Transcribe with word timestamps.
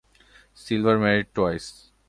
Silver 0.55 0.97
married 0.97 1.27
twice. 1.31 1.91